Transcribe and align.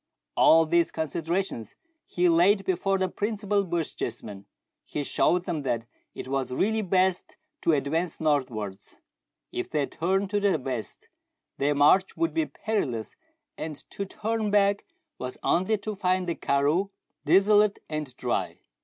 All 0.35 0.65
these 0.65 0.89
considerations 0.91 1.75
he 2.07 2.27
laid 2.27 2.65
before 2.65 2.97
the 2.97 3.07
principal 3.07 3.63
Bochjes 3.63 4.23
men. 4.23 4.47
He 4.83 5.03
showed 5.03 5.45
them 5.45 5.61
that 5.61 5.85
it 6.15 6.27
was 6.27 6.49
really 6.51 6.81
best 6.81 7.37
to 7.61 7.73
advance 7.73 8.19
northwards. 8.19 8.99
If 9.51 9.69
they 9.69 9.85
turned 9.85 10.31
to 10.31 10.39
the 10.39 10.57
west, 10.57 11.07
their 11.59 11.75
march 11.75 12.17
would 12.17 12.33
be 12.33 12.47
perilous, 12.47 13.15
and 13.59 13.75
to 13.91 14.05
turn 14.05 14.49
back 14.49 14.85
was 15.19 15.37
only 15.43 15.77
to 15.77 15.93
find 15.93 16.27
the 16.27 16.33
karroo 16.33 16.89
desolate 17.23 17.77
and 17.87 18.17
dry. 18.17 18.57